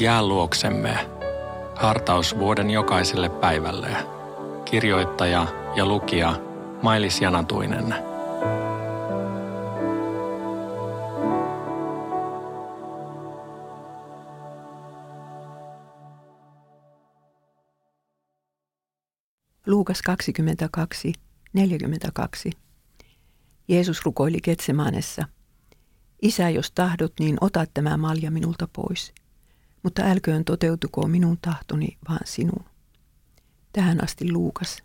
Jää 0.00 0.26
luoksemme. 0.26 1.10
Hartaus 1.76 2.38
vuoden 2.38 2.70
jokaiselle 2.70 3.28
päivälle. 3.28 3.96
Kirjoittaja 4.64 5.46
ja 5.76 5.86
lukija 5.86 6.40
Mailis 6.82 7.20
Janatuinen. 7.20 7.94
Luukas 19.66 20.02
22, 20.02 21.12
42. 21.52 22.50
Jeesus 23.68 24.04
rukoili 24.04 24.40
Ketsemanessa. 24.40 25.24
Isä, 26.22 26.50
jos 26.50 26.72
tahdot, 26.72 27.12
niin 27.20 27.36
ota 27.40 27.64
tämä 27.74 27.96
malja 27.96 28.30
minulta 28.30 28.68
pois. 28.72 29.12
Mutta 29.82 30.02
älköön 30.02 30.44
toteutuko 30.44 31.06
minun 31.08 31.38
tahtoni, 31.42 31.98
vaan 32.08 32.20
sinun. 32.24 32.64
Tähän 33.72 34.04
asti 34.04 34.32
Luukas. 34.32 34.82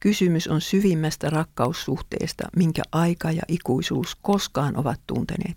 Kysymys 0.00 0.48
on 0.48 0.60
syvimmästä 0.60 1.30
rakkaussuhteesta, 1.30 2.44
minkä 2.56 2.82
aika 2.92 3.32
ja 3.32 3.42
ikuisuus 3.48 4.14
koskaan 4.22 4.76
ovat 4.76 5.00
tunteneet. 5.06 5.56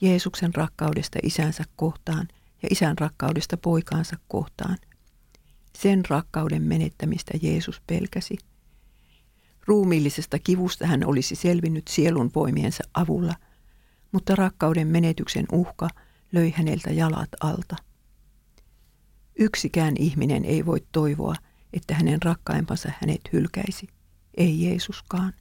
Jeesuksen 0.00 0.54
rakkaudesta 0.54 1.18
isänsä 1.22 1.64
kohtaan 1.76 2.28
ja 2.62 2.68
isän 2.70 2.98
rakkaudesta 2.98 3.56
poikaansa 3.56 4.16
kohtaan. 4.28 4.78
Sen 5.78 6.02
rakkauden 6.08 6.62
menettämistä 6.62 7.32
Jeesus 7.42 7.82
pelkäsi. 7.86 8.38
Ruumiillisesta 9.66 10.38
kivusta 10.38 10.86
hän 10.86 11.06
olisi 11.06 11.34
selvinnyt 11.34 11.88
sielun 11.88 12.30
voimiensa 12.34 12.84
avulla, 12.94 13.34
mutta 14.12 14.34
rakkauden 14.34 14.88
menetyksen 14.88 15.46
uhka 15.52 15.88
löi 16.32 16.50
häneltä 16.56 16.90
jalat 16.90 17.28
alta. 17.40 17.76
Yksikään 19.38 19.94
ihminen 19.98 20.44
ei 20.44 20.66
voi 20.66 20.86
toivoa, 20.92 21.34
että 21.72 21.94
hänen 21.94 22.22
rakkaimpansa 22.22 22.92
hänet 23.00 23.20
hylkäisi, 23.32 23.88
ei 24.36 24.62
Jeesuskaan. 24.62 25.32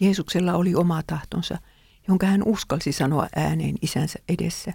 Jeesuksella 0.00 0.54
oli 0.54 0.74
oma 0.74 1.02
tahtonsa, 1.06 1.58
jonka 2.08 2.26
hän 2.26 2.42
uskalsi 2.42 2.92
sanoa 2.92 3.26
ääneen 3.36 3.74
isänsä 3.82 4.18
edessä. 4.28 4.72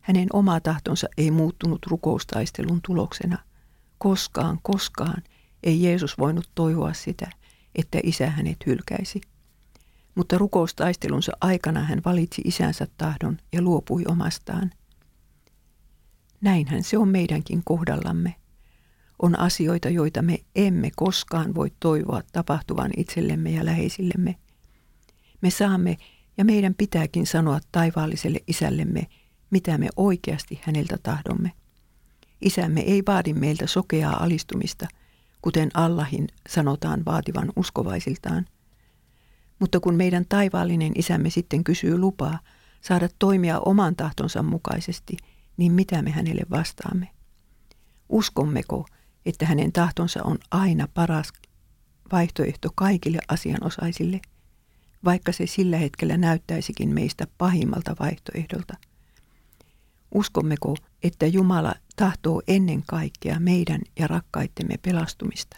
Hänen 0.00 0.28
oma 0.32 0.60
tahtonsa 0.60 1.08
ei 1.16 1.30
muuttunut 1.30 1.86
rukoustaistelun 1.86 2.80
tuloksena– 2.82 3.38
Koskaan, 4.02 4.58
koskaan 4.62 5.22
ei 5.62 5.82
Jeesus 5.82 6.18
voinut 6.18 6.50
toivoa 6.54 6.92
sitä, 6.92 7.30
että 7.74 7.98
isä 8.02 8.30
hänet 8.30 8.56
hylkäisi. 8.66 9.20
Mutta 10.20 10.38
rukoustaistelunsa 10.38 11.32
aikana 11.40 11.80
hän 11.84 12.00
valitsi 12.04 12.42
isänsä 12.44 12.86
tahdon 12.98 13.38
ja 13.52 13.62
luopui 13.62 14.04
omastaan. 14.08 14.70
Näinhän 16.40 16.82
se 16.82 16.98
on 16.98 17.08
meidänkin 17.08 17.62
kohdallamme. 17.64 18.34
On 19.22 19.38
asioita, 19.38 19.88
joita 19.88 20.22
me 20.22 20.38
emme 20.56 20.90
koskaan 20.96 21.54
voi 21.54 21.72
toivoa 21.80 22.22
tapahtuvan 22.32 22.90
itsellemme 22.96 23.50
ja 23.50 23.64
läheisillemme. 23.64 24.36
Me 25.40 25.50
saamme 25.50 25.96
ja 26.38 26.44
meidän 26.44 26.74
pitääkin 26.74 27.26
sanoa 27.26 27.60
taivaalliselle 27.72 28.40
isällemme, 28.46 29.06
mitä 29.50 29.78
me 29.78 29.88
oikeasti 29.96 30.60
häneltä 30.62 30.98
tahdomme. 31.02 31.52
Isämme 32.40 32.80
ei 32.80 33.02
vaadi 33.06 33.34
meiltä 33.34 33.66
sokeaa 33.66 34.24
alistumista, 34.24 34.88
kuten 35.42 35.70
Allahin 35.74 36.28
sanotaan 36.48 37.04
vaativan 37.04 37.52
uskovaisiltaan. 37.56 38.46
Mutta 39.60 39.80
kun 39.80 39.94
meidän 39.94 40.24
taivaallinen 40.28 40.92
isämme 40.94 41.30
sitten 41.30 41.64
kysyy 41.64 41.98
lupaa 41.98 42.38
saada 42.80 43.08
toimia 43.18 43.60
oman 43.60 43.96
tahtonsa 43.96 44.42
mukaisesti, 44.42 45.16
niin 45.56 45.72
mitä 45.72 46.02
me 46.02 46.10
hänelle 46.10 46.42
vastaamme? 46.50 47.08
Uskommeko, 48.08 48.86
että 49.26 49.46
hänen 49.46 49.72
tahtonsa 49.72 50.22
on 50.24 50.38
aina 50.50 50.88
paras 50.94 51.32
vaihtoehto 52.12 52.68
kaikille 52.74 53.18
asianosaisille, 53.28 54.20
vaikka 55.04 55.32
se 55.32 55.46
sillä 55.46 55.76
hetkellä 55.76 56.16
näyttäisikin 56.16 56.94
meistä 56.94 57.26
pahimmalta 57.38 57.96
vaihtoehdolta– 58.00 58.74
Uskommeko, 60.14 60.76
että 61.02 61.26
Jumala 61.26 61.74
tahtoo 61.96 62.42
ennen 62.48 62.82
kaikkea 62.86 63.40
meidän 63.40 63.80
ja 63.98 64.06
rakkaittemme 64.06 64.74
pelastumista? 64.82 65.56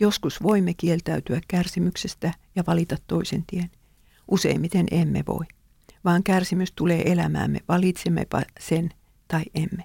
Joskus 0.00 0.42
voimme 0.42 0.74
kieltäytyä 0.74 1.40
kärsimyksestä 1.48 2.34
ja 2.56 2.64
valita 2.66 2.96
toisen 3.06 3.44
tien. 3.46 3.70
Useimmiten 4.28 4.86
emme 4.90 5.24
voi, 5.28 5.44
vaan 6.04 6.22
kärsimys 6.22 6.72
tulee 6.72 7.12
elämäämme, 7.12 7.60
valitsemmepa 7.68 8.42
sen 8.60 8.90
tai 9.28 9.42
emme. 9.54 9.84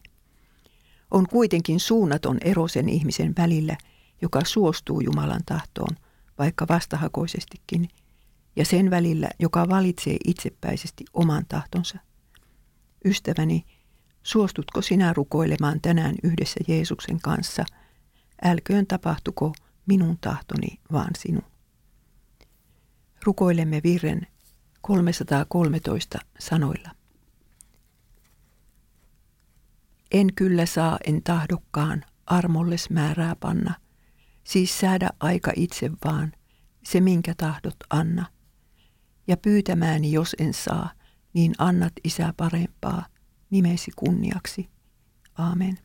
On 1.11 1.27
kuitenkin 1.27 1.79
suunnaton 1.79 2.37
ero 2.41 2.67
sen 2.67 2.89
ihmisen 2.89 3.33
välillä, 3.37 3.77
joka 4.21 4.41
suostuu 4.45 5.01
Jumalan 5.01 5.41
tahtoon, 5.45 5.95
vaikka 6.37 6.65
vastahakoisestikin, 6.69 7.89
ja 8.55 8.65
sen 8.65 8.89
välillä, 8.89 9.29
joka 9.39 9.69
valitsee 9.69 10.17
itsepäisesti 10.25 11.05
oman 11.13 11.45
tahtonsa. 11.47 11.99
Ystäväni, 13.05 13.65
suostutko 14.23 14.81
sinä 14.81 15.13
rukoilemaan 15.13 15.81
tänään 15.81 16.15
yhdessä 16.23 16.59
Jeesuksen 16.67 17.21
kanssa? 17.21 17.65
Älköön 18.43 18.87
tapahtuko 18.87 19.53
minun 19.85 20.17
tahtoni, 20.21 20.79
vaan 20.91 21.11
sinun. 21.17 21.43
Rukoilemme 23.23 23.81
virren 23.83 24.27
313 24.81 26.19
sanoilla. 26.39 26.89
En 30.11 30.33
kyllä 30.35 30.65
saa, 30.65 30.97
en 31.05 31.23
tahdokkaan, 31.23 32.05
armolles 32.25 32.89
määrää 32.89 33.35
panna, 33.35 33.73
siis 34.43 34.79
säädä 34.79 35.09
aika 35.19 35.51
itse 35.55 35.91
vaan, 36.05 36.31
se 36.83 37.01
minkä 37.01 37.33
tahdot 37.37 37.75
anna. 37.89 38.25
Ja 39.27 39.37
pyytämääni 39.37 40.11
jos 40.11 40.35
en 40.39 40.53
saa– 40.53 40.89
niin 41.35 41.53
annat 41.57 41.93
isä 42.03 42.33
parempaa 42.37 43.05
nimesi 43.49 43.91
kunniaksi. 43.95 44.69
Aamen. 45.37 45.77